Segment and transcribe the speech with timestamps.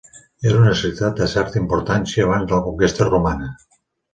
[0.51, 3.53] Era una ciutat de certa importància abans de la conquesta romana.